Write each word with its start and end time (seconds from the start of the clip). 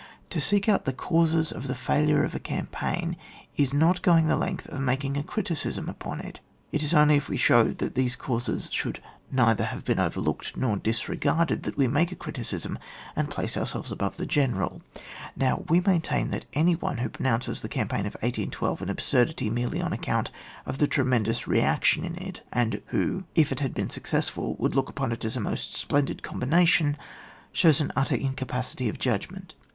To 0.31 0.41
seek 0.41 0.67
out 0.67 0.85
the 0.85 0.93
causes 0.93 1.51
of 1.51 1.67
the 1.67 1.75
failure 1.75 2.23
of 2.23 2.33
a 2.33 2.39
campaign, 2.39 3.17
is 3.55 3.71
not 3.71 4.01
going 4.01 4.25
the 4.25 4.35
length 4.35 4.65
of 4.69 4.79
making 4.81 5.15
a 5.15 5.21
criticism 5.21 5.87
upon 5.87 6.21
it; 6.21 6.39
it 6.71 6.81
is 6.81 6.95
only 6.95 7.17
if 7.17 7.29
we 7.29 7.37
show 7.37 7.65
that 7.71 7.93
these 7.93 8.15
causes 8.15 8.67
should 8.71 8.99
neither 9.31 9.65
have 9.65 9.85
been 9.85 9.99
overlooked 9.99 10.57
nor 10.57 10.77
disregarded 10.77 11.61
that 11.61 11.77
we 11.77 11.87
make 11.87 12.11
a 12.11 12.15
criticism 12.15 12.79
and 13.15 13.29
place 13.29 13.55
ourselves 13.55 13.91
above 13.91 14.17
the 14.17 14.25
General. 14.25 14.81
Now 15.35 15.65
we 15.69 15.79
maintain 15.79 16.31
that 16.31 16.47
any 16.53 16.73
one 16.73 16.97
who 16.97 17.09
pronounces 17.09 17.61
the 17.61 17.69
campaign 17.69 18.07
of 18.07 18.13
1812 18.23 18.81
an 18.81 18.89
ab 18.89 18.97
surdity 18.97 19.51
merely 19.51 19.83
on 19.83 19.93
account 19.93 20.31
of 20.65 20.79
the 20.79 20.87
tremen 20.87 21.25
dous 21.25 21.45
reaction 21.45 22.03
in 22.03 22.15
it, 22.15 22.41
and 22.51 22.81
who, 22.87 23.25
if 23.35 23.51
it 23.51 23.59
had 23.59 23.75
been 23.75 23.91
successful, 23.91 24.55
would 24.57 24.73
look 24.73 24.89
upon 24.89 25.11
it 25.11 25.23
as 25.23 25.37
a 25.37 25.39
most 25.39 25.75
splendid 25.75 26.23
combination, 26.23 26.97
shows 27.51 27.79
an 27.79 27.91
utter 27.95 28.15
in 28.15 28.33
capacity 28.33 28.89
of 28.89 28.97
judgment. 28.97 29.53